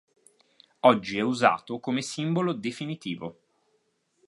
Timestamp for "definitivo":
2.53-3.37